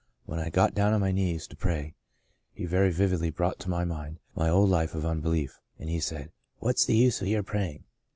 When 0.25 0.39
I 0.39 0.49
got 0.49 0.73
down 0.73 0.93
on 0.93 0.99
my 0.99 1.11
knees 1.11 1.45
to 1.45 1.55
pray, 1.55 1.93
he 2.53 2.65
very 2.65 2.89
vividly 2.91 3.29
brought 3.29 3.59
to 3.59 3.69
my 3.69 3.85
mind 3.85 4.17
my 4.35 4.49
old 4.49 4.71
life 4.71 4.95
of 4.95 5.05
unbelief, 5.05 5.59
and 5.77 5.91
he 5.91 5.99
said, 5.99 6.31
* 6.45 6.57
What's 6.57 6.85
the 6.85 6.97
use 6.97 7.21
of 7.21 7.27
your 7.27 7.43
praying 7.43 7.83